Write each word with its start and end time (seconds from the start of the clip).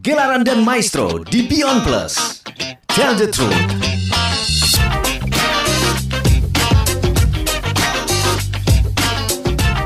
Gelaran 0.00 0.46
dan 0.46 0.64
Maestro 0.64 1.20
di 1.24 1.44
Beyond 1.44 1.80
Plus. 1.84 2.44
Tell 2.92 3.12
the 3.12 3.28
truth. 3.28 3.52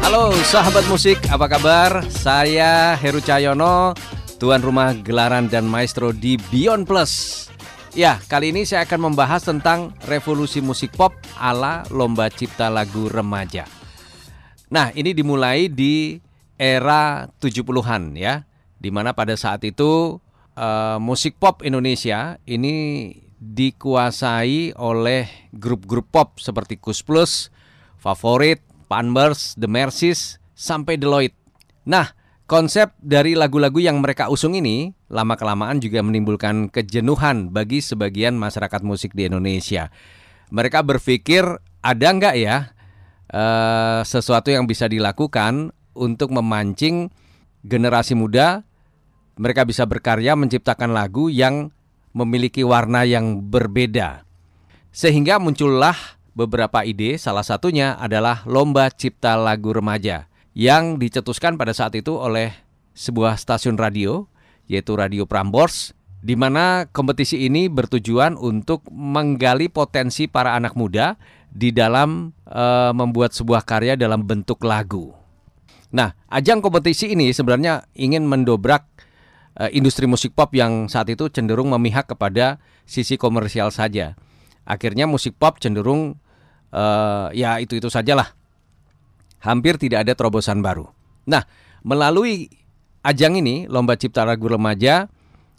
Halo 0.04 0.34
sahabat 0.50 0.84
musik, 0.92 1.18
apa 1.30 1.46
kabar? 1.46 2.04
Saya 2.10 2.98
Heru 2.98 3.18
Cahyono, 3.24 3.96
tuan 4.36 4.62
rumah 4.62 4.92
gelaran 4.98 5.50
dan 5.50 5.66
maestro 5.66 6.10
di 6.10 6.36
Beyond 6.50 6.84
Plus. 6.90 7.46
Ya, 7.94 8.18
kali 8.28 8.52
ini 8.52 8.68
saya 8.68 8.84
akan 8.86 9.10
membahas 9.10 9.46
tentang 9.46 9.94
revolusi 10.10 10.58
musik 10.58 10.94
pop 10.94 11.14
ala 11.38 11.86
lomba 11.88 12.28
cipta 12.28 12.66
lagu 12.66 13.06
remaja. 13.06 13.66
Nah, 14.68 14.94
ini 14.94 15.14
dimulai 15.14 15.70
di 15.70 16.18
era 16.60 17.30
70-an 17.40 18.18
ya, 18.18 18.44
di 18.80 18.88
mana 18.88 19.12
pada 19.12 19.36
saat 19.36 19.60
itu 19.62 20.16
uh, 20.56 20.96
musik 20.96 21.36
pop 21.36 21.60
Indonesia 21.60 22.40
ini 22.48 23.12
dikuasai 23.40 24.76
oleh 24.76 25.28
grup-grup 25.52 26.08
pop 26.08 26.28
seperti 26.40 26.76
Kus 26.80 27.04
Plus, 27.04 27.48
Favorit, 28.00 28.60
Panbers, 28.88 29.56
The 29.56 29.68
Mercies, 29.68 30.40
sampai 30.52 31.00
Deloitte. 31.00 31.36
Nah, 31.88 32.12
konsep 32.44 32.92
dari 33.00 33.32
lagu-lagu 33.32 33.80
yang 33.80 34.04
mereka 34.04 34.28
usung 34.28 34.52
ini 34.52 34.92
lama-kelamaan 35.08 35.80
juga 35.80 36.04
menimbulkan 36.04 36.68
kejenuhan 36.68 37.48
bagi 37.48 37.80
sebagian 37.80 38.36
masyarakat 38.36 38.80
musik 38.84 39.16
di 39.16 39.24
Indonesia. 39.28 39.88
Mereka 40.52 40.84
berpikir 40.84 41.46
ada 41.80 42.08
nggak 42.12 42.36
ya 42.36 42.76
uh, 43.32 44.04
sesuatu 44.04 44.52
yang 44.52 44.68
bisa 44.68 44.84
dilakukan 44.84 45.72
untuk 45.96 46.28
memancing 46.34 47.08
generasi 47.64 48.12
muda 48.12 48.68
mereka 49.40 49.64
bisa 49.64 49.88
berkarya 49.88 50.36
menciptakan 50.36 50.92
lagu 50.92 51.32
yang 51.32 51.72
memiliki 52.12 52.60
warna 52.60 53.08
yang 53.08 53.40
berbeda. 53.40 54.28
Sehingga 54.92 55.40
muncullah 55.40 55.96
beberapa 56.36 56.84
ide, 56.84 57.16
salah 57.16 57.40
satunya 57.40 57.96
adalah 57.96 58.44
Lomba 58.44 58.92
Cipta 58.92 59.40
Lagu 59.40 59.72
Remaja 59.72 60.28
yang 60.52 61.00
dicetuskan 61.00 61.56
pada 61.56 61.72
saat 61.72 61.96
itu 61.96 62.20
oleh 62.20 62.52
sebuah 62.92 63.40
stasiun 63.40 63.80
radio, 63.80 64.28
yaitu 64.68 64.92
Radio 64.92 65.24
Prambors, 65.24 65.96
di 66.20 66.36
mana 66.36 66.84
kompetisi 66.92 67.48
ini 67.48 67.72
bertujuan 67.72 68.36
untuk 68.36 68.84
menggali 68.92 69.72
potensi 69.72 70.28
para 70.28 70.52
anak 70.52 70.76
muda 70.76 71.16
di 71.48 71.72
dalam 71.72 72.36
e, 72.44 72.64
membuat 72.92 73.32
sebuah 73.32 73.64
karya 73.64 73.96
dalam 73.96 74.26
bentuk 74.28 74.60
lagu. 74.68 75.16
Nah, 75.96 76.12
ajang 76.28 76.60
kompetisi 76.60 77.16
ini 77.16 77.32
sebenarnya 77.32 77.88
ingin 77.96 78.28
mendobrak 78.28 78.84
e, 79.60 79.76
industri 79.76 80.08
musik 80.08 80.32
pop 80.32 80.48
yang 80.56 80.88
saat 80.88 81.12
itu 81.12 81.28
cenderung 81.28 81.68
memihak 81.68 82.08
kepada 82.08 82.56
sisi 82.88 83.20
komersial 83.20 83.68
saja. 83.68 84.16
Akhirnya 84.64 85.04
musik 85.04 85.36
pop 85.36 85.60
cenderung 85.60 86.16
uh, 86.72 87.28
ya 87.34 87.60
itu 87.60 87.76
itu 87.76 87.90
sajalah. 87.92 88.32
Hampir 89.40 89.80
tidak 89.80 90.04
ada 90.06 90.12
terobosan 90.12 90.60
baru. 90.60 90.88
Nah, 91.24 91.48
melalui 91.80 92.52
ajang 93.00 93.40
ini, 93.40 93.64
lomba 93.66 93.96
cipta 93.96 94.22
lagu 94.28 94.46
remaja, 94.52 95.08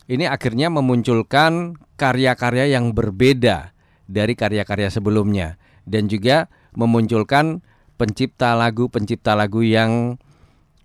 ini 0.05 0.29
akhirnya 0.29 0.69
memunculkan 0.69 1.81
karya-karya 1.97 2.77
yang 2.77 2.93
berbeda 2.93 3.73
dari 4.05 4.33
karya-karya 4.37 4.93
sebelumnya 4.93 5.57
dan 5.87 6.11
juga 6.11 6.51
memunculkan 6.77 7.63
pencipta 7.95 8.57
lagu-pencipta 8.57 9.37
lagu 9.37 9.61
yang 9.61 10.17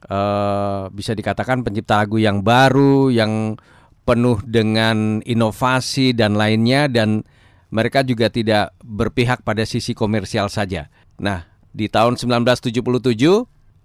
uh, 0.04 0.92
bisa 0.92 1.16
dikatakan 1.16 1.64
pencipta 1.64 2.04
lagu 2.04 2.20
yang 2.20 2.44
baru, 2.44 3.08
yang 3.08 3.56
penuh 4.06 4.38
dengan 4.46 5.18
inovasi 5.26 6.14
dan 6.14 6.38
lainnya 6.38 6.86
dan 6.86 7.26
mereka 7.74 8.06
juga 8.06 8.30
tidak 8.30 8.72
berpihak 8.84 9.42
pada 9.42 9.66
sisi 9.66 9.92
komersial 9.92 10.46
saja. 10.46 10.86
Nah, 11.18 11.44
di 11.74 11.90
tahun 11.90 12.14
1977 12.14 12.70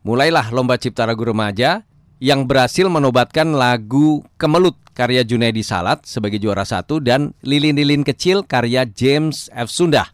mulailah 0.05 0.53
lomba 0.53 0.77
cipta 0.77 1.09
lagu 1.09 1.25
remaja 1.25 1.83
yang 2.21 2.45
berhasil 2.45 2.85
menobatkan 2.85 3.57
lagu 3.57 4.21
Kemelut 4.37 4.77
karya 4.93 5.25
Junaidi 5.25 5.65
Salat 5.65 6.05
sebagai 6.05 6.37
juara 6.37 6.61
satu 6.61 7.01
dan 7.01 7.33
Lilin-Lilin 7.41 8.05
Kecil 8.05 8.45
karya 8.45 8.85
James 8.85 9.49
F. 9.49 9.73
Sundah 9.73 10.13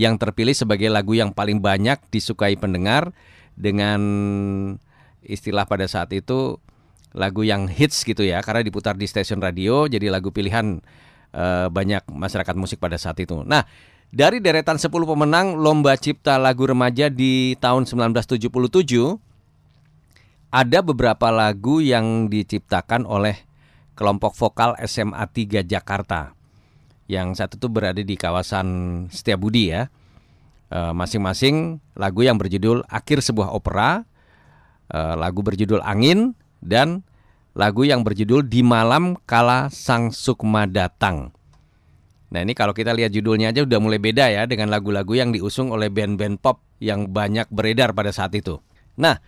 yang 0.00 0.16
terpilih 0.16 0.56
sebagai 0.56 0.88
lagu 0.88 1.12
yang 1.12 1.36
paling 1.36 1.60
banyak 1.60 2.00
disukai 2.08 2.56
pendengar 2.56 3.12
dengan 3.52 4.00
istilah 5.24 5.68
pada 5.68 5.84
saat 5.86 6.12
itu 6.16 6.56
lagu 7.10 7.42
yang 7.42 7.66
hits 7.66 8.06
gitu 8.06 8.22
ya 8.22 8.38
karena 8.40 8.62
diputar 8.62 8.94
di 8.94 9.04
stasiun 9.04 9.42
radio 9.42 9.90
jadi 9.90 10.14
lagu 10.14 10.30
pilihan 10.30 10.78
uh, 11.34 11.66
banyak 11.66 12.06
masyarakat 12.06 12.54
musik 12.54 12.78
pada 12.78 12.94
saat 12.98 13.18
itu. 13.18 13.42
Nah, 13.42 13.66
dari 14.10 14.42
deretan 14.42 14.78
10 14.78 14.90
pemenang 14.90 15.54
Lomba 15.58 15.94
Cipta 15.94 16.38
Lagu 16.38 16.66
Remaja 16.66 17.10
di 17.10 17.54
tahun 17.58 17.86
1977 17.86 18.50
ada 20.50 20.78
beberapa 20.82 21.30
lagu 21.30 21.78
yang 21.78 22.26
diciptakan 22.26 23.06
oleh 23.06 23.38
kelompok 23.94 24.34
vokal 24.34 24.74
SMA 24.82 25.22
3 25.30 25.62
Jakarta. 25.62 26.34
Yang 27.06 27.42
satu 27.42 27.54
itu 27.58 27.68
berada 27.70 28.02
di 28.02 28.14
kawasan 28.18 28.66
Setiabudi 29.10 29.70
ya. 29.70 29.86
Eh, 30.70 30.94
masing-masing 30.94 31.82
lagu 31.98 32.22
yang 32.22 32.38
berjudul 32.38 32.86
Akhir 32.86 33.22
Sebuah 33.22 33.50
Opera, 33.50 34.06
eh, 34.90 35.14
lagu 35.16 35.40
berjudul 35.40 35.80
Angin 35.82 36.34
dan 36.60 37.06
lagu 37.54 37.82
yang 37.82 38.06
berjudul 38.06 38.46
Di 38.46 38.62
Malam 38.62 39.18
Kala 39.26 39.72
Sang 39.72 40.14
Sukma 40.14 40.66
Datang. 40.70 41.34
Nah 42.30 42.40
ini 42.46 42.54
kalau 42.54 42.70
kita 42.70 42.94
lihat 42.94 43.10
judulnya 43.10 43.50
aja 43.50 43.66
udah 43.66 43.78
mulai 43.82 43.98
beda 43.98 44.30
ya 44.30 44.46
dengan 44.46 44.70
lagu-lagu 44.70 45.10
yang 45.18 45.34
diusung 45.34 45.74
oleh 45.74 45.90
band-band 45.90 46.38
pop 46.38 46.62
yang 46.78 47.10
banyak 47.10 47.50
beredar 47.50 47.90
pada 47.90 48.14
saat 48.14 48.30
itu. 48.38 48.62
Nah, 48.94 49.18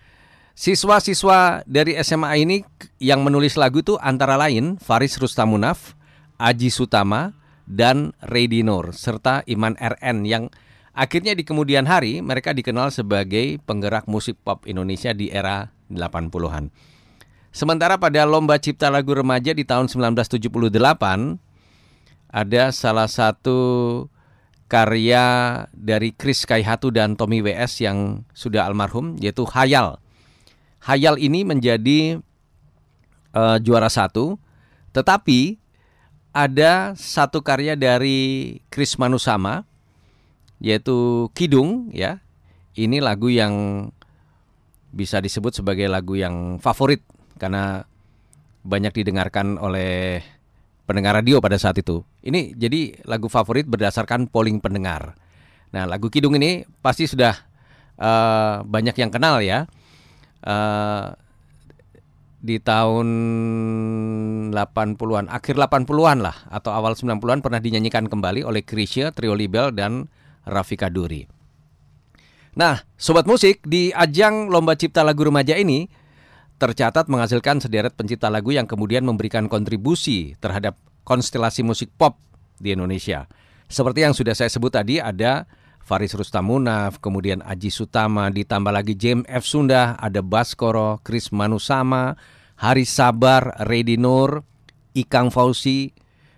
siswa-siswa 0.55 1.67
dari 1.67 1.99
SMA 1.99 2.31
ini 2.39 2.57
yang 3.03 3.21
menulis 3.27 3.59
lagu 3.59 3.83
itu 3.83 3.99
antara 3.99 4.39
lain 4.39 4.79
Faris 4.79 5.19
Rustamunaf, 5.19 5.99
Aji 6.39 6.71
Sutama, 6.71 7.35
dan 7.67 8.15
Redi 8.23 8.63
Nur, 8.63 8.95
serta 8.95 9.43
Iman 9.51 9.75
RN 9.75 10.23
yang 10.23 10.47
akhirnya 10.93 11.33
di 11.33 11.41
kemudian 11.41 11.89
hari 11.89 12.21
mereka 12.21 12.53
dikenal 12.53 12.93
sebagai 12.93 13.57
penggerak 13.65 14.05
musik 14.05 14.37
pop 14.45 14.63
Indonesia 14.69 15.11
di 15.11 15.33
era 15.33 15.73
80-an. 15.89 16.69
Sementara 17.53 18.01
pada 18.01 18.25
Lomba 18.25 18.57
Cipta 18.57 18.89
Lagu 18.89 19.13
Remaja 19.13 19.53
di 19.53 19.61
tahun 19.61 19.85
1978 19.85 20.73
ada 22.33 22.63
salah 22.73 23.05
satu 23.05 23.59
karya 24.65 25.25
dari 25.69 26.17
Chris 26.17 26.49
Kaihatu 26.49 26.89
dan 26.89 27.13
Tommy 27.13 27.45
WS 27.45 27.85
yang 27.85 28.25
sudah 28.33 28.65
almarhum 28.65 29.21
yaitu 29.21 29.45
Hayal. 29.45 30.01
Hayal 30.81 31.21
ini 31.21 31.45
menjadi 31.45 32.17
uh, 33.37 33.61
juara 33.61 33.85
satu, 33.85 34.41
tetapi 34.89 35.61
ada 36.33 36.97
satu 36.97 37.45
karya 37.45 37.77
dari 37.77 38.57
Chris 38.73 38.97
Manusama 38.97 39.69
yaitu 40.63 41.29
Kidung 41.35 41.91
ya. 41.91 42.23
Ini 42.73 43.03
lagu 43.03 43.29
yang 43.29 43.85
bisa 44.89 45.21
disebut 45.21 45.53
sebagai 45.53 45.85
lagu 45.85 46.17
yang 46.17 46.57
favorit 46.57 47.05
karena 47.37 47.85
banyak 48.65 49.03
didengarkan 49.03 49.61
oleh 49.61 50.23
pendengar 50.87 51.19
radio 51.19 51.37
pada 51.43 51.59
saat 51.59 51.77
itu. 51.77 52.01
Ini 52.23 52.55
jadi 52.57 53.05
lagu 53.05 53.29
favorit 53.29 53.67
berdasarkan 53.69 54.31
polling 54.31 54.57
pendengar. 54.63 55.13
Nah, 55.75 55.85
lagu 55.85 56.09
Kidung 56.09 56.33
ini 56.39 56.65
pasti 56.81 57.05
sudah 57.05 57.35
uh, 57.99 58.65
banyak 58.65 58.95
yang 58.97 59.11
kenal 59.11 59.43
ya. 59.43 59.69
Uh, 60.41 61.13
di 62.43 62.59
tahun 62.59 63.07
80-an, 64.51 65.31
akhir 65.31 65.55
80-an 65.55 66.19
lah 66.19 66.35
atau 66.51 66.75
awal 66.75 66.91
90-an 66.91 67.39
pernah 67.39 67.63
dinyanyikan 67.63 68.11
kembali 68.11 68.43
oleh 68.43 68.67
Krisya, 68.67 69.15
Trio 69.15 69.31
Libel 69.31 69.71
dan 69.71 70.11
Rafika 70.47 70.91
Duri. 70.91 71.25
Nah, 72.53 72.85
sobat 72.95 73.25
musik 73.25 73.65
di 73.65 73.89
ajang 73.89 74.53
lomba 74.53 74.77
cipta 74.77 75.01
lagu 75.01 75.25
remaja 75.25 75.57
ini 75.57 75.89
tercatat 76.61 77.09
menghasilkan 77.09 77.59
sederet 77.59 77.97
pencipta 77.97 78.29
lagu 78.29 78.53
yang 78.53 78.69
kemudian 78.69 79.01
memberikan 79.03 79.49
kontribusi 79.49 80.37
terhadap 80.37 80.77
konstelasi 81.03 81.65
musik 81.65 81.89
pop 81.97 82.21
di 82.61 82.71
Indonesia. 82.71 83.25
Seperti 83.67 84.05
yang 84.05 84.13
sudah 84.13 84.37
saya 84.37 84.53
sebut 84.53 84.69
tadi 84.69 85.01
ada 85.01 85.49
Faris 85.83 86.15
Rustamunaf, 86.15 87.03
kemudian 87.03 87.43
Aji 87.43 87.67
Sutama, 87.67 88.31
ditambah 88.31 88.71
lagi 88.71 88.95
James 88.95 89.27
F. 89.27 89.43
Sunda, 89.43 89.99
ada 89.99 90.23
Baskoro, 90.23 91.03
Chris 91.03 91.33
Manusama, 91.35 92.15
Haris 92.55 92.93
Sabar, 92.93 93.59
Redi 93.67 93.99
Nur, 93.99 94.47
Ikang 94.95 95.33
Fauzi, 95.33 95.91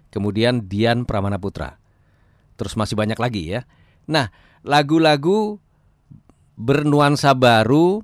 kemudian 0.10 0.66
Dian 0.66 1.06
Pramana 1.06 1.38
Putra. 1.38 1.78
Terus 2.58 2.74
masih 2.74 2.98
banyak 2.98 3.20
lagi 3.20 3.54
ya. 3.54 3.70
Nah, 4.06 4.30
lagu-lagu 4.62 5.58
bernuansa 6.56 7.36
baru 7.36 8.02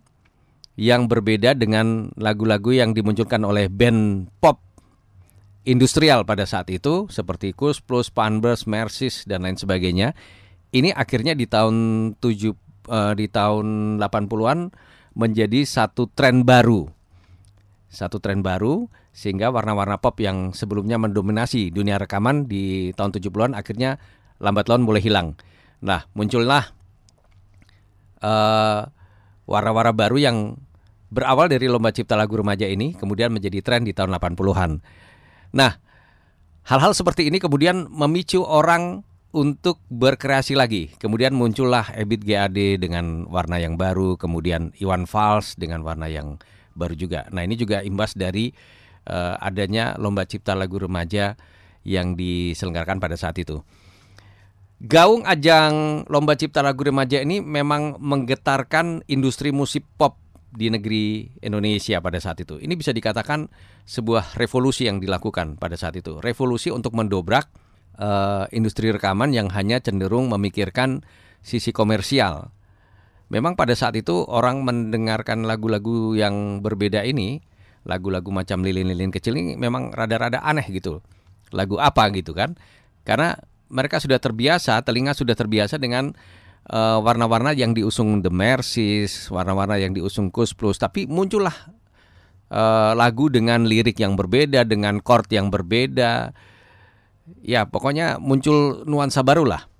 yang 0.75 1.07
berbeda 1.07 1.55
dengan 1.55 2.09
lagu-lagu 2.17 2.73
yang 2.73 2.95
dimunculkan 2.95 3.43
oleh 3.45 3.67
band 3.69 4.27
pop 4.41 4.59
industrial 5.67 6.25
pada 6.25 6.47
saat 6.49 6.73
itu 6.73 7.05
seperti 7.11 7.53
Kus 7.53 7.83
Plus, 7.83 8.09
Panbers, 8.09 8.65
Mercis 8.65 9.27
dan 9.29 9.45
lain 9.45 9.59
sebagainya. 9.59 10.17
Ini 10.71 10.95
akhirnya 10.95 11.35
di 11.35 11.45
tahun 11.45 11.75
7 12.17 12.23
uh, 12.23 12.51
eh, 13.11 13.13
di 13.19 13.27
tahun 13.27 13.99
80-an 13.99 14.71
menjadi 15.13 15.67
satu 15.67 16.07
tren 16.09 16.47
baru. 16.47 16.87
Satu 17.91 18.23
tren 18.23 18.39
baru 18.39 18.87
sehingga 19.11 19.51
warna-warna 19.51 19.99
pop 19.99 20.15
yang 20.23 20.55
sebelumnya 20.55 20.95
mendominasi 20.95 21.75
dunia 21.75 21.99
rekaman 21.99 22.47
di 22.47 22.95
tahun 22.95 23.11
70-an 23.11 23.51
akhirnya 23.51 23.99
lambat 24.39 24.71
laun 24.71 24.87
mulai 24.87 25.03
hilang. 25.03 25.35
Nah, 25.81 26.05
muncullah 26.13 26.69
uh, 28.21 28.85
warna-warna 29.49 29.93
baru 29.93 30.17
yang 30.21 30.37
berawal 31.11 31.51
dari 31.51 31.67
lomba 31.67 31.91
cipta 31.91 32.15
lagu 32.15 32.37
remaja 32.39 32.69
ini 32.69 32.95
kemudian 32.95 33.33
menjadi 33.33 33.59
tren 33.59 33.83
di 33.83 33.91
tahun 33.91 34.15
80-an. 34.15 34.79
Nah, 35.57 35.71
hal-hal 36.69 36.93
seperti 36.93 37.27
ini 37.27 37.41
kemudian 37.41 37.89
memicu 37.89 38.45
orang 38.45 39.03
untuk 39.31 39.79
berkreasi 39.87 40.55
lagi. 40.55 40.91
Kemudian 40.99 41.35
muncullah 41.35 41.91
Ebit 41.95 42.23
GAD 42.23 42.79
dengan 42.79 43.27
warna 43.31 43.59
yang 43.59 43.79
baru, 43.79 44.19
kemudian 44.19 44.75
Iwan 44.79 45.07
Fals 45.07 45.55
dengan 45.55 45.83
warna 45.83 46.07
yang 46.11 46.39
baru 46.75 46.95
juga. 46.95 47.27
Nah, 47.31 47.43
ini 47.43 47.55
juga 47.59 47.83
imbas 47.83 48.15
dari 48.15 48.51
uh, 49.07 49.35
adanya 49.39 49.95
lomba 49.99 50.27
cipta 50.27 50.55
lagu 50.55 50.79
remaja 50.79 51.35
yang 51.87 52.13
diselenggarakan 52.15 52.99
pada 53.01 53.15
saat 53.17 53.39
itu. 53.39 53.63
Gaung 54.81 55.21
ajang 55.29 56.09
lomba 56.09 56.33
cipta 56.33 56.65
lagu 56.65 56.81
remaja 56.81 57.21
ini 57.21 57.37
memang 57.37 58.01
menggetarkan 58.01 59.05
industri 59.05 59.53
musik 59.53 59.85
pop 59.93 60.17
di 60.49 60.73
negeri 60.73 61.29
Indonesia 61.37 62.01
pada 62.01 62.17
saat 62.17 62.41
itu. 62.41 62.57
Ini 62.57 62.73
bisa 62.73 62.89
dikatakan 62.89 63.45
sebuah 63.85 64.33
revolusi 64.41 64.89
yang 64.89 64.97
dilakukan 64.97 65.61
pada 65.61 65.77
saat 65.77 66.01
itu. 66.01 66.17
Revolusi 66.17 66.73
untuk 66.73 66.97
mendobrak 66.97 67.45
uh, 68.01 68.49
industri 68.49 68.89
rekaman 68.89 69.29
yang 69.37 69.53
hanya 69.53 69.77
cenderung 69.85 70.33
memikirkan 70.33 71.05
sisi 71.45 71.69
komersial. 71.69 72.49
Memang 73.29 73.53
pada 73.53 73.77
saat 73.77 73.93
itu 73.93 74.25
orang 74.25 74.65
mendengarkan 74.65 75.45
lagu-lagu 75.45 76.17
yang 76.17 76.65
berbeda 76.65 77.05
ini, 77.05 77.37
lagu-lagu 77.85 78.33
macam 78.33 78.65
lilin-lilin 78.65 79.13
kecil 79.13 79.37
ini 79.37 79.53
memang 79.61 79.93
rada-rada 79.93 80.41
aneh 80.41 80.65
gitu. 80.73 81.05
Lagu 81.53 81.77
apa 81.77 82.09
gitu 82.17 82.33
kan? 82.33 82.57
Karena 83.05 83.37
mereka 83.71 84.03
sudah 84.03 84.19
terbiasa, 84.19 84.83
telinga 84.83 85.15
sudah 85.15 85.33
terbiasa 85.33 85.79
dengan 85.79 86.11
uh, 86.67 86.99
warna-warna 86.99 87.55
yang 87.55 87.71
diusung 87.71 88.19
The 88.19 88.29
Mercies, 88.29 89.31
warna-warna 89.31 89.79
yang 89.79 89.95
diusung 89.95 90.29
Kus 90.29 90.51
Plus, 90.51 90.77
tapi 90.77 91.07
muncullah 91.07 91.55
uh, 92.51 92.91
lagu 92.93 93.31
dengan 93.31 93.63
lirik 93.65 93.97
yang 93.97 94.19
berbeda, 94.19 94.67
dengan 94.67 94.99
chord 94.99 95.31
yang 95.31 95.47
berbeda. 95.49 96.35
Ya, 97.41 97.63
pokoknya 97.63 98.19
muncul 98.19 98.83
nuansa 98.83 99.23
baru 99.23 99.47
lah 99.47 99.71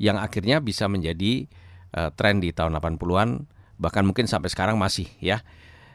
yang 0.00 0.16
akhirnya 0.16 0.62
bisa 0.64 0.88
menjadi 0.88 1.44
uh, 1.92 2.08
tren 2.16 2.40
di 2.40 2.54
tahun 2.54 2.80
80-an, 2.80 3.44
bahkan 3.76 4.08
mungkin 4.08 4.24
sampai 4.24 4.48
sekarang 4.48 4.80
masih 4.80 5.10
ya. 5.20 5.44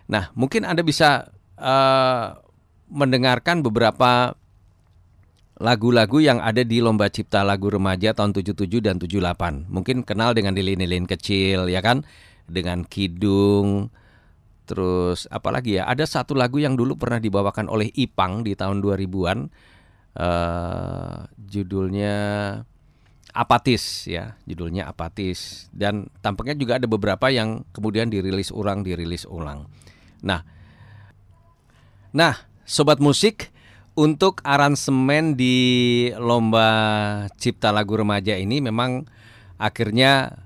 Nah, 0.06 0.30
mungkin 0.38 0.68
Anda 0.68 0.84
bisa 0.86 1.34
uh, 1.58 2.28
mendengarkan 2.92 3.64
beberapa 3.66 4.38
lagu-lagu 5.62 6.18
yang 6.18 6.42
ada 6.42 6.66
di 6.66 6.82
Lomba 6.82 7.12
Cipta 7.14 7.46
Lagu 7.46 7.70
Remaja 7.70 8.16
tahun 8.18 8.34
77 8.34 8.82
dan 8.82 8.98
78. 8.98 9.70
Mungkin 9.70 10.02
kenal 10.02 10.34
dengan 10.34 10.58
lilin-lilin 10.58 11.06
kecil 11.06 11.70
ya 11.70 11.84
kan? 11.84 12.02
Dengan 12.50 12.82
Kidung. 12.88 13.94
Terus 14.66 15.30
apalagi 15.30 15.78
ya? 15.78 15.86
Ada 15.86 16.10
satu 16.10 16.34
lagu 16.34 16.58
yang 16.58 16.74
dulu 16.74 16.98
pernah 16.98 17.22
dibawakan 17.22 17.70
oleh 17.70 17.94
Ipang 17.94 18.42
di 18.42 18.58
tahun 18.58 18.82
2000-an. 18.82 19.40
Uh, 20.14 20.22
eh, 20.22 21.18
judulnya 21.50 22.16
Apatis 23.34 24.06
ya, 24.06 24.38
judulnya 24.46 24.86
Apatis 24.86 25.66
dan 25.74 26.06
tampaknya 26.22 26.54
juga 26.54 26.78
ada 26.78 26.86
beberapa 26.86 27.34
yang 27.34 27.66
kemudian 27.74 28.14
dirilis 28.14 28.54
ulang, 28.54 28.86
dirilis 28.86 29.26
ulang. 29.26 29.66
Nah, 30.22 30.46
nah, 32.14 32.46
sobat 32.62 33.02
musik, 33.02 33.50
untuk 33.94 34.42
aransemen 34.42 35.38
di 35.38 35.56
lomba 36.18 36.68
cipta 37.38 37.70
lagu 37.70 37.94
remaja 37.94 38.34
ini 38.34 38.58
memang 38.58 39.06
akhirnya 39.62 40.44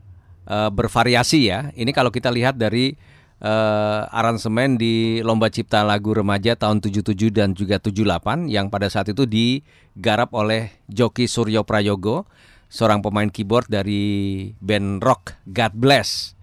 uh, 0.47 0.69
bervariasi 0.71 1.47
ya. 1.47 1.71
Ini 1.71 1.91
kalau 1.95 2.11
kita 2.11 2.27
lihat 2.27 2.59
dari 2.59 2.95
uh, 3.39 4.07
aransemen 4.11 4.75
di 4.75 5.23
lomba 5.23 5.47
cipta 5.47 5.83
lagu 5.83 6.11
remaja 6.11 6.59
tahun 6.59 6.83
77 6.83 7.31
dan 7.31 7.55
juga 7.55 7.79
78 7.79 8.51
yang 8.51 8.67
pada 8.67 8.91
saat 8.91 9.11
itu 9.11 9.23
digarap 9.23 10.35
oleh 10.35 10.75
Joki 10.91 11.25
Suryo 11.25 11.63
Prayogo, 11.63 12.27
seorang 12.67 12.99
pemain 12.99 13.31
keyboard 13.31 13.71
dari 13.71 14.51
band 14.59 14.99
rock 15.03 15.39
God 15.47 15.73
Bless. 15.75 16.35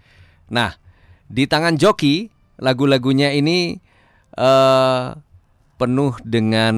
Nah, 0.49 0.77
di 1.29 1.45
tangan 1.45 1.77
Joki 1.77 2.33
lagu-lagunya 2.61 3.35
ini 3.35 3.77
uh, 4.39 5.13
penuh 5.85 6.17
dengan 6.25 6.73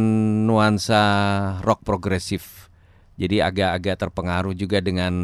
nuansa 0.51 1.03
rock 1.63 1.87
progresif. 1.87 2.67
Jadi 3.15 3.39
agak-agak 3.39 4.03
terpengaruh 4.03 4.59
juga 4.59 4.83
dengan 4.83 5.15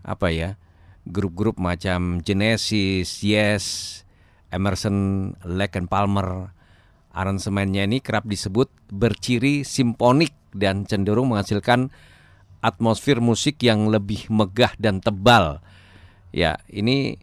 apa 0.00 0.32
ya? 0.32 0.56
grup-grup 1.02 1.58
macam 1.58 2.22
Genesis, 2.22 3.26
Yes, 3.26 3.64
Emerson, 4.54 5.30
Lake 5.42 5.74
and 5.76 5.90
Palmer. 5.90 6.54
Aransemennya 7.12 7.84
ini 7.84 8.00
kerap 8.00 8.24
disebut 8.24 8.72
berciri 8.88 9.66
simfonik 9.66 10.32
dan 10.56 10.88
cenderung 10.88 11.34
menghasilkan 11.34 11.92
atmosfer 12.64 13.18
musik 13.18 13.60
yang 13.60 13.90
lebih 13.90 14.30
megah 14.32 14.72
dan 14.78 15.02
tebal. 15.02 15.60
Ya, 16.32 16.56
ini 16.70 17.20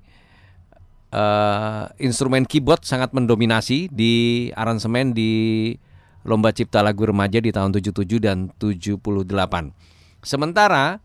uh, 1.13 1.89
instrumen 2.01 2.45
keyboard 2.45 2.85
sangat 2.85 3.13
mendominasi 3.13 3.89
di 3.91 4.47
aransemen 4.53 5.13
di 5.13 5.73
Lomba 6.27 6.51
Cipta 6.51 6.83
Lagu 6.83 7.07
Remaja 7.07 7.39
di 7.39 7.49
tahun 7.49 7.71
77 7.73 8.05
dan 8.19 8.51
78. 8.59 9.25
Sementara 10.19 10.99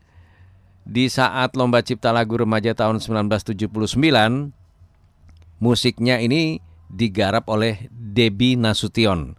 di 0.84 1.08
saat 1.08 1.56
Lomba 1.56 1.80
Cipta 1.80 2.12
Lagu 2.12 2.36
Remaja 2.36 2.76
tahun 2.76 3.00
1979 3.00 3.72
musiknya 5.62 6.20
ini 6.20 6.60
digarap 6.92 7.48
oleh 7.48 7.88
Debbie 7.88 8.60
Nasution 8.60 9.38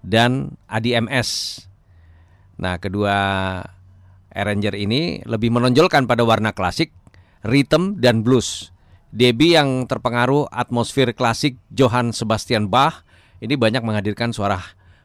dan 0.00 0.56
Adi 0.70 0.96
MS. 0.96 1.60
Nah, 2.58 2.80
kedua 2.80 3.14
arranger 4.32 4.74
ini 4.78 5.22
lebih 5.26 5.50
menonjolkan 5.52 6.06
pada 6.08 6.22
warna 6.24 6.54
klasik, 6.54 6.94
rhythm 7.44 7.98
dan 8.00 8.22
blues. 8.22 8.70
Debbie 9.08 9.56
yang 9.56 9.88
terpengaruh 9.88 10.52
atmosfer 10.52 11.16
klasik 11.16 11.56
Johann 11.72 12.12
Sebastian 12.12 12.68
Bach 12.68 13.08
ini 13.40 13.54
banyak 13.54 13.80
menghadirkan 13.80 14.34
suara 14.34 14.58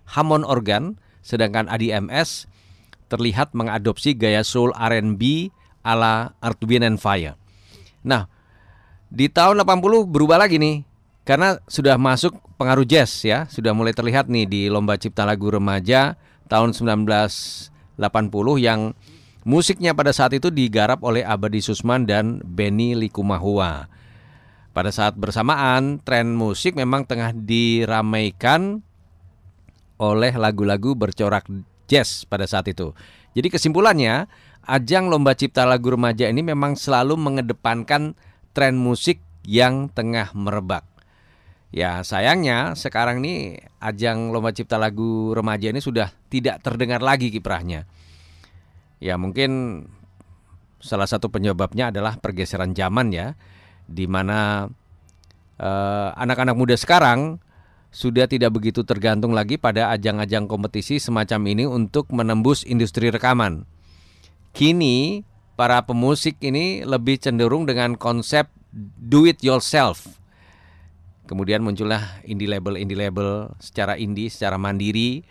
Hammond 0.09 0.43
organ, 0.43 0.99
sedangkan 1.23 1.69
Adi 1.71 1.93
MS 1.93 2.49
terlihat 3.07 3.53
mengadopsi 3.53 4.17
gaya 4.17 4.41
soul 4.41 4.73
R&B 4.73 5.53
ala 5.85 6.33
Wind 6.41 6.83
and 6.83 6.97
Fire. 6.97 7.37
Nah, 8.03 8.27
di 9.13 9.29
tahun 9.29 9.61
80 9.61 10.09
berubah 10.09 10.41
lagi 10.41 10.57
nih, 10.57 10.81
karena 11.23 11.61
sudah 11.69 11.95
masuk 11.95 12.35
pengaruh 12.57 12.83
jazz 12.83 13.23
ya, 13.23 13.45
sudah 13.47 13.71
mulai 13.71 13.93
terlihat 13.93 14.27
nih 14.27 14.49
di 14.49 14.61
Lomba 14.67 14.97
Cipta 14.97 15.23
Lagu 15.23 15.47
Remaja 15.47 16.17
tahun 16.49 16.73
1980 16.75 17.69
yang 18.59 18.91
Musiknya 19.43 19.91
pada 19.91 20.15
saat 20.15 20.31
itu 20.31 20.47
digarap 20.47 21.03
oleh 21.03 21.19
Abadi 21.19 21.59
Susman 21.59 22.07
dan 22.07 22.39
Benny 22.47 22.95
Likumahua. 22.95 23.91
Pada 24.71 24.89
saat 24.89 25.19
bersamaan, 25.19 25.99
tren 26.01 26.31
musik 26.33 26.79
memang 26.79 27.03
tengah 27.03 27.35
diramaikan 27.35 28.79
oleh 29.99 30.33
lagu-lagu 30.33 30.95
bercorak 30.95 31.45
jazz 31.91 32.23
pada 32.23 32.47
saat 32.47 32.71
itu. 32.71 32.95
Jadi 33.35 33.51
kesimpulannya, 33.51 34.31
ajang 34.63 35.11
lomba 35.11 35.35
cipta 35.35 35.67
lagu 35.67 35.91
remaja 35.91 36.31
ini 36.31 36.39
memang 36.39 36.79
selalu 36.79 37.19
mengedepankan 37.19 38.15
tren 38.55 38.79
musik 38.79 39.19
yang 39.43 39.91
tengah 39.91 40.31
merebak. 40.31 40.87
Ya 41.73 42.05
sayangnya 42.05 42.77
sekarang 42.77 43.25
ini 43.25 43.57
ajang 43.81 44.29
lomba 44.29 44.53
cipta 44.53 44.77
lagu 44.77 45.33
remaja 45.33 45.73
ini 45.73 45.81
sudah 45.81 46.13
tidak 46.29 46.61
terdengar 46.61 47.01
lagi 47.01 47.33
kiprahnya. 47.33 47.89
Ya 49.03 49.19
mungkin 49.19 49.83
salah 50.79 51.11
satu 51.11 51.27
penyebabnya 51.27 51.91
adalah 51.91 52.15
pergeseran 52.23 52.71
zaman 52.71 53.11
ya, 53.11 53.35
di 53.83 54.07
mana 54.07 54.71
eh, 55.59 56.09
anak-anak 56.15 56.55
muda 56.55 56.79
sekarang 56.79 57.43
sudah 57.91 58.31
tidak 58.31 58.55
begitu 58.55 58.87
tergantung 58.87 59.35
lagi 59.35 59.59
pada 59.59 59.91
ajang-ajang 59.91 60.47
kompetisi 60.47 61.03
semacam 61.03 61.51
ini 61.51 61.67
untuk 61.67 62.15
menembus 62.15 62.63
industri 62.63 63.11
rekaman. 63.11 63.67
Kini 64.55 65.27
para 65.59 65.83
pemusik 65.83 66.39
ini 66.39 66.87
lebih 66.87 67.19
cenderung 67.19 67.67
dengan 67.67 67.99
konsep 67.99 68.47
do 69.03 69.27
it 69.27 69.43
yourself. 69.43 70.15
Kemudian 71.27 71.59
muncullah 71.59 72.23
indie 72.23 72.47
label 72.47 72.79
indie 72.79 72.95
label 72.95 73.51
secara 73.59 73.99
indie, 73.99 74.31
secara 74.31 74.55
mandiri. 74.55 75.27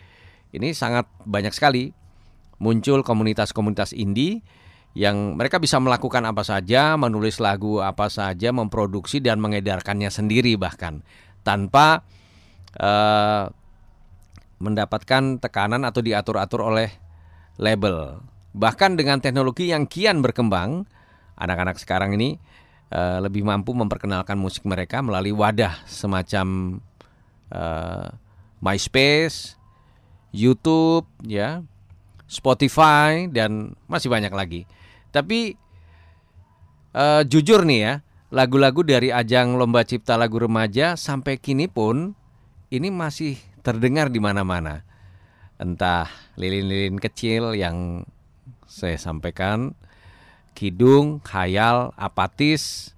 Ini 0.53 0.69
sangat 0.77 1.09
banyak 1.25 1.49
sekali 1.49 2.02
muncul 2.63 3.03
komunitas-komunitas 3.03 3.91
indie 3.91 4.39
yang 4.95 5.35
mereka 5.35 5.59
bisa 5.59 5.81
melakukan 5.81 6.23
apa 6.23 6.45
saja, 6.47 6.95
menulis 6.95 7.43
lagu 7.43 7.83
apa 7.83 8.07
saja, 8.07 8.55
memproduksi 8.55 9.19
dan 9.19 9.41
mengedarkannya 9.43 10.07
sendiri 10.07 10.55
bahkan 10.55 11.03
tanpa 11.43 12.05
uh, 12.77 13.51
mendapatkan 14.63 15.43
tekanan 15.43 15.83
atau 15.83 15.99
diatur-atur 15.99 16.63
oleh 16.63 16.89
label. 17.59 18.23
Bahkan 18.53 18.95
dengan 18.95 19.17
teknologi 19.19 19.73
yang 19.73 19.89
kian 19.89 20.21
berkembang, 20.21 20.85
anak-anak 21.35 21.81
sekarang 21.81 22.13
ini 22.15 22.37
uh, 22.93 23.17
lebih 23.17 23.41
mampu 23.41 23.73
memperkenalkan 23.73 24.37
musik 24.37 24.63
mereka 24.63 25.01
melalui 25.01 25.33
wadah 25.33 25.83
semacam 25.89 26.79
uh, 27.49 28.13
MySpace, 28.61 29.57
YouTube, 30.29 31.09
ya, 31.25 31.65
Spotify 32.33 33.29
dan 33.29 33.77
masih 33.85 34.09
banyak 34.09 34.33
lagi. 34.33 34.65
Tapi 35.13 35.53
uh, 36.97 37.21
jujur 37.21 37.61
nih 37.61 37.79
ya, 37.85 37.93
lagu-lagu 38.33 38.81
dari 38.81 39.13
ajang 39.13 39.53
lomba 39.61 39.85
cipta 39.85 40.17
lagu 40.17 40.41
remaja 40.41 40.97
sampai 40.97 41.37
kini 41.37 41.69
pun 41.69 42.17
ini 42.73 42.89
masih 42.89 43.37
terdengar 43.61 44.09
di 44.09 44.17
mana-mana. 44.17 44.81
Entah 45.61 46.09
lilin-lilin 46.33 46.97
kecil 46.97 47.53
yang 47.53 48.09
saya 48.65 48.97
sampaikan, 48.97 49.77
kidung, 50.57 51.21
khayal, 51.21 51.93
apatis, 51.93 52.97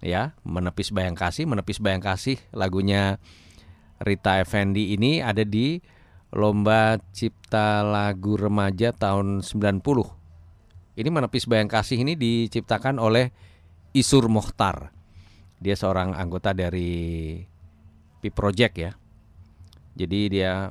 ya, 0.00 0.32
menepis 0.42 0.88
bayang 0.88 1.14
kasih, 1.14 1.44
menepis 1.44 1.76
bayang 1.78 2.00
kasih 2.00 2.40
lagunya 2.56 3.20
Rita 4.02 4.42
Effendi 4.42 4.96
ini 4.96 5.22
ada 5.22 5.46
di 5.46 5.78
lomba 6.32 6.96
cipta 7.12 7.84
lagu 7.84 8.40
remaja 8.40 8.90
tahun 8.96 9.44
90 9.44 9.84
ini 10.92 11.08
menepis 11.08 11.48
bayang 11.48 11.72
kasih 11.72 12.04
ini 12.04 12.20
diciptakan 12.20 13.00
oleh 13.00 13.32
Isur 13.96 14.28
Mokhtar. 14.28 14.92
Dia 15.56 15.72
seorang 15.72 16.12
anggota 16.12 16.52
dari 16.52 17.40
P 18.20 18.28
Project 18.28 18.74
ya. 18.76 18.92
Jadi 19.96 20.20
dia 20.28 20.68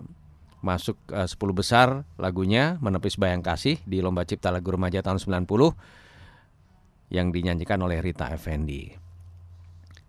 masuk 0.62 0.98
uh, 1.10 1.25
10 1.25 1.38
besar 1.58 2.06
lagunya 2.22 2.77
Menepis 2.86 3.18
Bayang 3.18 3.41
Kasih 3.41 3.82
di 3.82 3.98
Lomba 3.98 4.30
Cipta 4.30 4.53
Lagu 4.53 4.70
Remaja 4.70 5.01
tahun 5.01 5.18
90 5.18 5.50
yang 7.10 7.34
dinyanyikan 7.34 7.82
oleh 7.82 7.98
Rita 8.01 8.30
Effendi. 8.30 8.94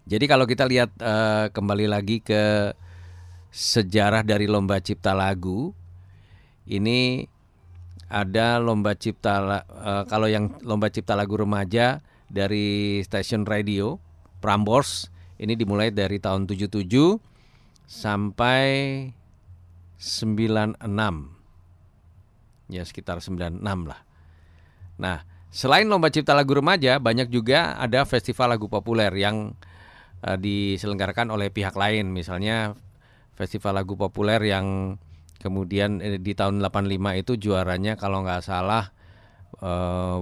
Jadi 0.05 0.25
kalau 0.29 0.45
kita 0.45 0.69
lihat 0.69 0.93
uh, 1.01 1.49
kembali 1.49 1.89
lagi 1.89 2.21
ke 2.21 2.73
sejarah 3.53 4.25
dari 4.25 4.49
Lomba 4.49 4.81
Cipta 4.81 5.13
Lagu. 5.13 5.77
Ini 6.65 7.29
ada 8.13 8.61
lomba 8.61 8.93
cipta 8.93 9.41
uh, 9.41 10.05
kalau 10.05 10.29
yang 10.29 10.53
lomba 10.61 10.93
cipta 10.93 11.17
lagu 11.17 11.41
remaja 11.41 12.05
dari 12.29 13.01
stasiun 13.01 13.49
radio 13.49 13.97
Prambors. 14.45 15.09
Ini 15.41 15.57
dimulai 15.57 15.91
dari 15.91 16.21
tahun 16.21 16.45
77 16.47 16.87
sampai 17.89 18.69
96 19.97 20.77
ya 22.71 22.83
sekitar 22.87 23.19
96 23.19 23.59
lah. 23.65 24.01
Nah, 25.01 25.25
selain 25.51 25.89
lomba 25.89 26.13
cipta 26.13 26.37
lagu 26.37 26.55
remaja 26.55 27.01
banyak 27.03 27.27
juga 27.33 27.75
ada 27.81 28.05
festival 28.07 28.55
lagu 28.55 28.69
populer 28.69 29.11
yang 29.19 29.57
uh, 30.23 30.37
diselenggarakan 30.39 31.33
oleh 31.33 31.49
pihak 31.51 31.75
lain. 31.75 32.13
Misalnya 32.13 32.77
festival 33.37 33.81
lagu 33.81 33.97
populer 33.97 34.41
yang 34.45 34.97
Kemudian 35.43 35.99
eh, 35.99 36.23
di 36.23 36.39
tahun 36.39 36.63
85 36.63 37.19
itu 37.19 37.33
juaranya 37.35 37.99
kalau 37.99 38.23
nggak 38.23 38.47
salah 38.47 38.95
eh, 39.59 40.19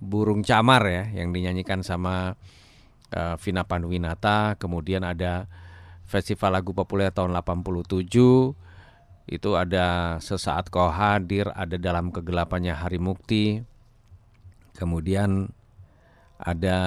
Burung 0.00 0.40
Camar 0.40 0.82
ya 0.88 1.04
yang 1.12 1.36
dinyanyikan 1.36 1.84
sama 1.84 2.32
eh, 3.12 3.36
Vina 3.36 3.68
Panduwinata. 3.68 4.56
Kemudian 4.56 5.04
ada 5.04 5.44
Festival 6.08 6.56
Lagu 6.56 6.72
Populer 6.72 7.12
tahun 7.12 7.36
87 7.36 8.08
itu 9.28 9.50
ada 9.52 10.16
Sesaat 10.24 10.72
Kau 10.72 10.88
Hadir, 10.88 11.52
ada 11.52 11.76
Dalam 11.76 12.08
Kegelapannya 12.08 12.72
Hari 12.72 12.96
Mukti. 12.96 13.60
Kemudian 14.72 15.52
ada 16.40 16.78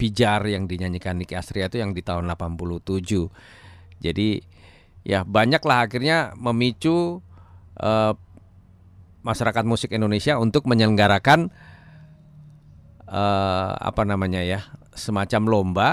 Pijar 0.00 0.48
yang 0.48 0.64
dinyanyikan 0.64 1.20
Niki 1.20 1.36
Astria 1.36 1.68
itu 1.68 1.76
yang 1.76 1.92
di 1.92 2.00
tahun 2.00 2.24
87. 2.32 3.28
Jadi 4.00 4.55
ya 5.06 5.22
banyaklah 5.22 5.86
akhirnya 5.86 6.34
memicu 6.34 7.22
uh, 7.78 8.12
masyarakat 9.22 9.62
musik 9.62 9.94
Indonesia 9.94 10.34
untuk 10.34 10.66
menyelenggarakan 10.66 11.54
uh, 13.06 13.70
apa 13.78 14.02
namanya 14.02 14.42
ya 14.42 14.66
semacam 14.98 15.42
lomba 15.46 15.88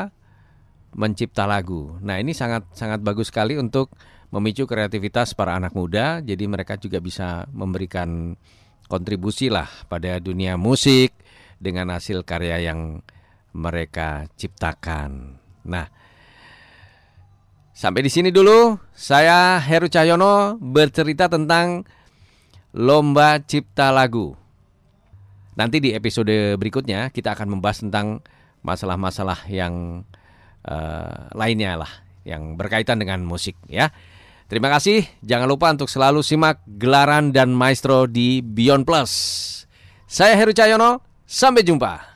mencipta 0.93 1.45
lagu. 1.45 1.97
Nah 2.01 2.17
ini 2.17 2.33
sangat 2.37 2.69
sangat 2.73 3.01
bagus 3.01 3.29
sekali 3.29 3.57
untuk 3.57 3.93
memicu 4.33 4.65
kreativitas 4.65 5.37
para 5.37 5.57
anak 5.57 5.73
muda. 5.77 6.21
Jadi 6.21 6.45
mereka 6.49 6.77
juga 6.77 6.97
bisa 6.97 7.45
memberikan 7.53 8.37
kontribusi 8.89 9.49
lah 9.49 9.69
pada 9.89 10.17
dunia 10.21 10.57
musik 10.57 11.13
dengan 11.57 11.93
hasil 11.93 12.25
karya 12.25 12.69
yang 12.69 13.01
mereka 13.53 14.29
ciptakan. 14.37 15.37
Nah 15.65 15.85
Sampai 17.73 18.05
di 18.05 18.11
sini 18.13 18.29
dulu, 18.29 18.77
saya 18.93 19.57
Heru 19.57 19.89
Cahyono 19.89 20.61
bercerita 20.61 21.25
tentang 21.25 21.89
Lomba 22.69 23.41
Cipta 23.41 23.89
Lagu. 23.89 24.37
Nanti 25.57 25.81
di 25.81 25.89
episode 25.89 26.53
berikutnya 26.61 27.09
kita 27.09 27.33
akan 27.33 27.57
membahas 27.57 27.81
tentang 27.81 28.21
masalah-masalah 28.61 29.49
yang 29.49 30.05
uh, 30.69 31.33
lainnya 31.33 31.81
lah, 31.81 31.89
yang 32.21 32.53
berkaitan 32.53 33.01
dengan 33.01 33.25
musik 33.25 33.57
ya. 33.65 33.89
Terima 34.45 34.69
kasih, 34.69 35.09
jangan 35.25 35.49
lupa 35.49 35.73
untuk 35.73 35.89
selalu 35.89 36.21
simak 36.21 36.61
gelaran 36.77 37.33
dan 37.33 37.57
maestro 37.57 38.05
di 38.05 38.45
Beyond 38.45 38.85
Plus. 38.85 39.11
Saya 40.05 40.37
Heru 40.37 40.53
Cahyono, 40.53 41.01
sampai 41.25 41.65
jumpa. 41.65 42.12